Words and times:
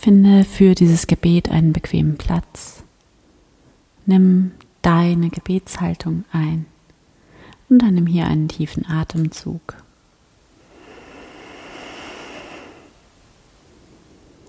Finde 0.00 0.44
für 0.46 0.74
dieses 0.74 1.06
Gebet 1.06 1.50
einen 1.50 1.74
bequemen 1.74 2.16
Platz. 2.16 2.82
Nimm 4.06 4.52
deine 4.80 5.28
Gebetshaltung 5.28 6.24
ein 6.32 6.64
und 7.68 7.82
dann 7.82 7.96
nimm 7.96 8.06
hier 8.06 8.26
einen 8.26 8.48
tiefen 8.48 8.86
Atemzug. 8.86 9.76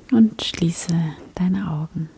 Und 0.09 0.41
schließe 0.41 0.93
deine 1.35 1.69
Augen. 1.69 2.09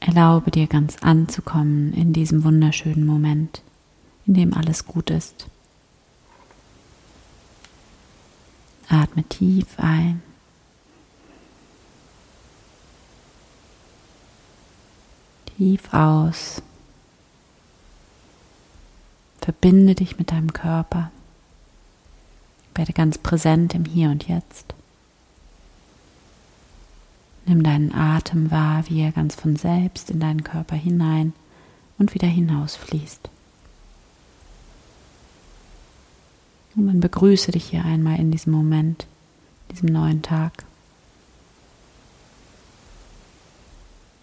Erlaube 0.00 0.50
dir 0.50 0.66
ganz 0.66 0.96
anzukommen 1.00 1.92
in 1.92 2.12
diesem 2.12 2.42
wunderschönen 2.42 3.06
Moment, 3.06 3.62
in 4.26 4.34
dem 4.34 4.52
alles 4.52 4.84
gut 4.84 5.10
ist. 5.10 5.46
Atme 8.88 9.22
tief 9.24 9.78
ein. 9.78 10.22
Tief 15.56 15.92
aus. 15.92 16.62
Verbinde 19.40 19.94
dich 19.94 20.18
mit 20.18 20.30
deinem 20.30 20.52
Körper. 20.52 21.10
Werde 22.74 22.92
ganz 22.92 23.18
präsent 23.18 23.74
im 23.74 23.84
Hier 23.84 24.10
und 24.10 24.28
Jetzt. 24.28 24.74
Nimm 27.44 27.62
deinen 27.62 27.94
Atem 27.94 28.50
wahr, 28.50 28.84
wie 28.88 29.00
er 29.00 29.10
ganz 29.10 29.34
von 29.34 29.56
selbst 29.56 30.10
in 30.10 30.20
deinen 30.20 30.44
Körper 30.44 30.76
hinein 30.76 31.32
und 31.98 32.14
wieder 32.14 32.28
hinausfließt. 32.28 33.30
Und 36.78 36.86
dann 36.86 37.00
begrüße 37.00 37.50
dich 37.50 37.70
hier 37.70 37.84
einmal 37.84 38.20
in 38.20 38.30
diesem 38.30 38.52
Moment, 38.52 39.08
diesem 39.72 39.88
neuen 39.88 40.22
Tag. 40.22 40.64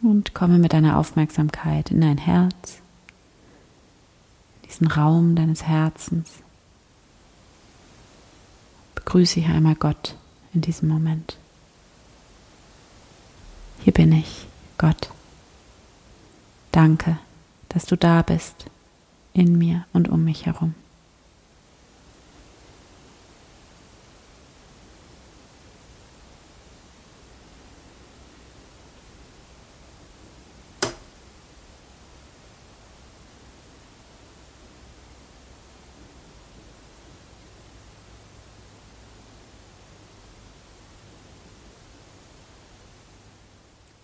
Und 0.01 0.33
komme 0.33 0.57
mit 0.57 0.71
deiner 0.71 0.97
Aufmerksamkeit 0.97 1.91
in 1.91 1.99
dein 1.99 2.17
Herz, 2.17 2.79
in 4.61 4.69
diesen 4.69 4.87
Raum 4.87 5.35
deines 5.35 5.63
Herzens. 5.63 6.31
Begrüße 8.95 9.41
hier 9.41 9.53
einmal 9.53 9.75
Gott 9.75 10.15
in 10.53 10.61
diesem 10.61 10.87
Moment. 10.87 11.37
Hier 13.83 13.91
bin 13.91 14.13
ich, 14.13 14.47
Gott. 14.77 15.09
Danke, 16.71 17.17
dass 17.67 17.85
du 17.85 17.97
da 17.97 18.21
bist, 18.21 18.65
in 19.33 19.57
mir 19.57 19.85
und 19.91 20.07
um 20.07 20.23
mich 20.23 20.45
herum. 20.45 20.73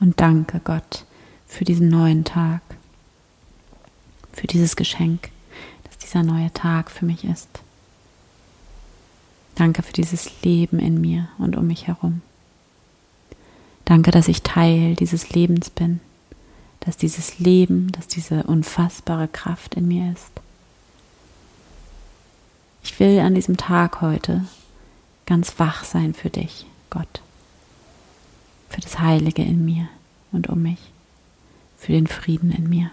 Und 0.02 0.20
danke 0.20 0.60
Gott 0.64 1.06
für 1.48 1.64
diesen 1.64 1.88
neuen 1.88 2.26
Tag, 2.26 2.62
für 4.34 4.48
dieses 4.48 4.76
Geschenk, 4.76 5.30
dass 5.84 6.00
dieser 6.00 6.24
neue 6.24 6.52
Tag 6.52 6.90
für 6.90 7.06
mich 7.06 7.24
ist. 7.24 7.48
Danke 9.56 9.84
für 9.84 9.94
dieses 9.94 10.42
Leben 10.42 10.80
in 10.80 11.00
mir 11.00 11.30
und 11.38 11.56
um 11.56 11.68
mich 11.68 11.86
herum. 11.86 12.24
Danke, 13.86 14.10
dass 14.10 14.28
ich 14.28 14.42
Teil 14.42 14.96
dieses 14.96 15.30
Lebens 15.30 15.70
bin, 15.70 16.00
dass 16.80 16.98
dieses 16.98 17.38
Leben, 17.38 17.92
dass 17.92 18.08
diese 18.08 18.44
unfassbare 18.44 19.28
Kraft 19.28 19.76
in 19.76 19.88
mir 19.88 20.14
ist. 20.14 20.32
Ich 22.84 23.00
will 23.00 23.20
an 23.20 23.36
diesem 23.36 23.58
Tag 23.58 24.02
heute 24.02 24.46
ganz 25.28 25.60
wach 25.60 25.84
sein 25.84 26.16
für 26.16 26.32
dich, 26.32 26.66
Gott 26.90 27.22
für 28.72 28.82
das 28.82 29.00
Heilige 29.00 29.44
in 29.44 29.66
mir 29.66 29.90
und 30.32 30.48
um 30.48 30.62
mich, 30.62 30.80
für 31.78 31.92
den 31.92 32.08
Frieden 32.08 32.52
in 32.52 32.70
mir. 32.70 32.92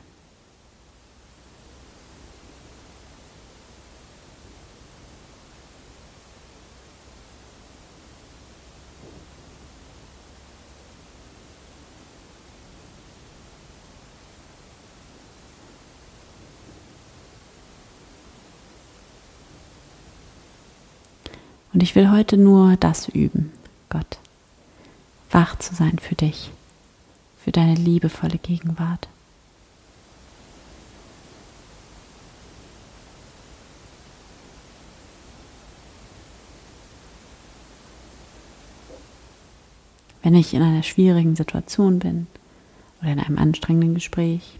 Und 21.78 21.84
ich 21.84 21.94
will 21.94 22.10
heute 22.10 22.37
nur 22.37 22.76
das 22.76 23.09
üben, 23.09 23.53
Gott 23.88 24.19
wach 25.31 25.56
zu 25.60 25.76
sein 25.76 25.99
für 26.00 26.16
dich, 26.16 26.50
für 27.48 27.53
deine 27.53 27.76
liebevolle 27.76 28.36
Gegenwart. 28.36 29.09
Wenn 40.22 40.34
ich 40.34 40.53
in 40.53 40.60
einer 40.60 40.82
schwierigen 40.82 41.37
Situation 41.37 42.00
bin 42.00 42.26
oder 43.00 43.12
in 43.12 43.19
einem 43.19 43.38
anstrengenden 43.38 43.94
Gespräch, 43.94 44.58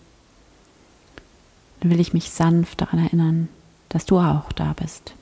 dann 1.81 1.91
will 1.91 2.01
ich 2.01 2.15
mich 2.15 2.31
sanft 2.31 2.81
daran 2.81 3.01
erinnern, 3.05 3.51
dass 3.91 4.07
du 4.07 4.19
auch 4.19 4.51
da 4.53 4.73
bist. 4.73 5.13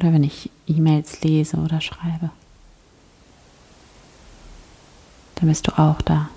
Oder 0.00 0.14
wenn 0.14 0.24
ich 0.24 0.50
E-Mails 0.66 1.20
lese 1.20 1.58
oder 1.58 1.82
schreibe. 1.82 2.30
Dann 5.34 5.48
bist 5.48 5.66
du 5.66 5.78
auch 5.78 6.00
da. 6.00 6.30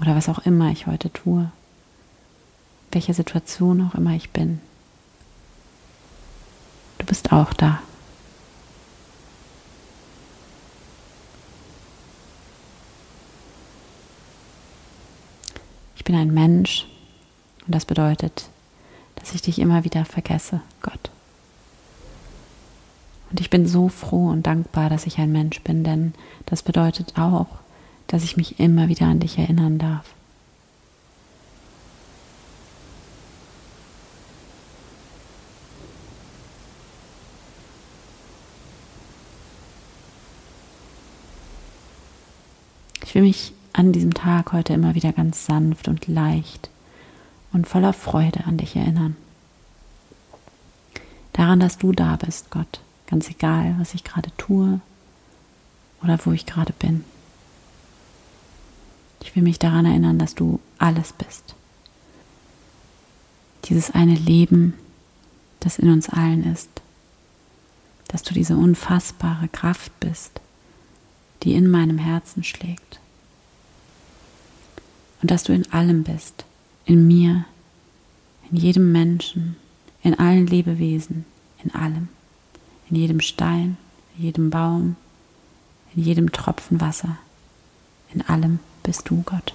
Oder 0.00 0.16
was 0.16 0.30
auch 0.30 0.38
immer 0.40 0.70
ich 0.70 0.86
heute 0.86 1.12
tue. 1.12 1.52
Welche 2.90 3.12
Situation 3.12 3.86
auch 3.86 3.94
immer 3.94 4.14
ich 4.14 4.30
bin. 4.30 4.60
Du 6.96 7.04
bist 7.04 7.30
auch 7.30 7.52
da. 7.52 7.82
Ich 15.96 16.04
bin 16.04 16.16
ein 16.16 16.32
Mensch 16.32 16.86
und 17.66 17.74
das 17.74 17.84
bedeutet, 17.84 18.48
dass 19.22 19.34
ich 19.34 19.42
dich 19.42 19.60
immer 19.60 19.84
wieder 19.84 20.04
vergesse, 20.04 20.60
Gott. 20.82 21.10
Und 23.30 23.40
ich 23.40 23.50
bin 23.50 23.66
so 23.66 23.88
froh 23.88 24.28
und 24.28 24.46
dankbar, 24.46 24.90
dass 24.90 25.06
ich 25.06 25.18
ein 25.18 25.30
Mensch 25.30 25.60
bin, 25.62 25.84
denn 25.84 26.12
das 26.44 26.62
bedeutet 26.62 27.16
auch, 27.16 27.46
dass 28.08 28.24
ich 28.24 28.36
mich 28.36 28.58
immer 28.58 28.88
wieder 28.88 29.06
an 29.06 29.20
dich 29.20 29.38
erinnern 29.38 29.78
darf. 29.78 30.04
Ich 43.04 43.14
will 43.14 43.22
mich 43.22 43.52
an 43.72 43.92
diesem 43.92 44.14
Tag 44.14 44.52
heute 44.52 44.72
immer 44.72 44.94
wieder 44.94 45.12
ganz 45.12 45.46
sanft 45.46 45.86
und 45.86 46.08
leicht 46.08 46.71
und 47.52 47.66
voller 47.66 47.92
Freude 47.92 48.44
an 48.44 48.56
dich 48.56 48.76
erinnern. 48.76 49.16
Daran, 51.32 51.60
dass 51.60 51.78
du 51.78 51.92
da 51.92 52.16
bist, 52.16 52.50
Gott, 52.50 52.80
ganz 53.06 53.28
egal, 53.30 53.74
was 53.78 53.94
ich 53.94 54.04
gerade 54.04 54.30
tue 54.36 54.80
oder 56.02 56.18
wo 56.24 56.32
ich 56.32 56.46
gerade 56.46 56.72
bin. 56.72 57.04
Ich 59.22 59.34
will 59.36 59.42
mich 59.42 59.58
daran 59.58 59.86
erinnern, 59.86 60.18
dass 60.18 60.34
du 60.34 60.60
alles 60.78 61.12
bist. 61.12 61.54
Dieses 63.66 63.92
eine 63.92 64.14
Leben, 64.14 64.74
das 65.60 65.78
in 65.78 65.90
uns 65.90 66.08
allen 66.08 66.44
ist. 66.52 66.68
Dass 68.08 68.22
du 68.22 68.34
diese 68.34 68.56
unfassbare 68.56 69.48
Kraft 69.48 69.98
bist, 70.00 70.40
die 71.42 71.54
in 71.54 71.70
meinem 71.70 71.98
Herzen 71.98 72.44
schlägt. 72.44 73.00
Und 75.22 75.30
dass 75.30 75.44
du 75.44 75.54
in 75.54 75.72
allem 75.72 76.02
bist, 76.02 76.44
in 76.84 77.06
mir, 77.06 77.44
in 78.50 78.56
jedem 78.56 78.92
Menschen, 78.92 79.56
in 80.02 80.18
allen 80.18 80.46
Lebewesen, 80.46 81.24
in 81.62 81.74
allem, 81.74 82.08
in 82.90 82.96
jedem 82.96 83.20
Stein, 83.20 83.76
in 84.16 84.24
jedem 84.24 84.50
Baum, 84.50 84.96
in 85.94 86.02
jedem 86.02 86.32
Tropfen 86.32 86.80
Wasser, 86.80 87.18
In 88.12 88.22
allem 88.22 88.58
bist 88.82 89.08
du 89.08 89.22
Gott. 89.22 89.54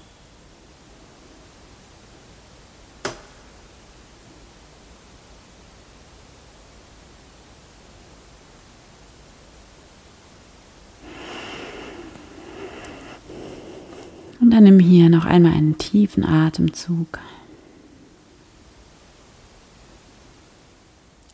Und 14.47 14.51
dann 14.53 14.63
nimm 14.63 14.79
hier 14.79 15.09
noch 15.09 15.25
einmal 15.25 15.51
einen 15.51 15.77
tiefen 15.77 16.23
Atemzug. 16.23 17.19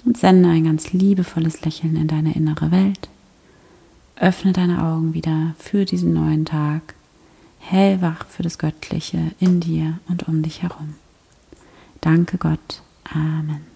Und 0.03 0.17
sende 0.17 0.49
ein 0.49 0.63
ganz 0.63 0.93
liebevolles 0.93 1.63
Lächeln 1.63 1.95
in 1.95 2.07
deine 2.07 2.33
innere 2.33 2.71
Welt. 2.71 3.09
Öffne 4.15 4.51
deine 4.51 4.83
Augen 4.83 5.13
wieder 5.13 5.53
für 5.59 5.85
diesen 5.85 6.13
neuen 6.13 6.45
Tag, 6.45 6.95
hellwach 7.59 8.25
für 8.25 8.41
das 8.41 8.57
Göttliche 8.57 9.19
in 9.39 9.59
dir 9.59 9.99
und 10.07 10.27
um 10.27 10.41
dich 10.41 10.63
herum. 10.63 10.95
Danke 12.01 12.39
Gott. 12.39 12.81
Amen. 13.03 13.72